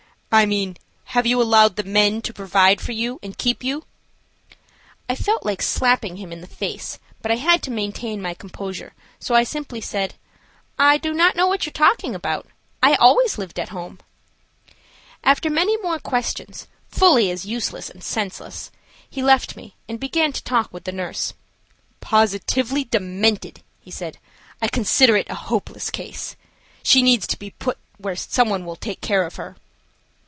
[0.33, 0.77] "I mean
[1.07, 3.83] have you allowed the men to provide for you and keep you?"
[5.09, 8.93] I felt like slapping him in the face, but I had to maintain my composure,
[9.19, 10.13] so I simply said:
[10.79, 12.47] "I do not know what you are talking about.
[12.81, 13.99] I always lived at home."
[15.21, 18.71] After many more questions, fully as useless and senseless,
[19.09, 21.33] he left me and began to talk with the nurse.
[21.99, 24.17] "Positively demented," he said.
[24.61, 26.37] "I consider it a hopeless case.
[26.83, 29.57] She needs to be put where some one will take care of her."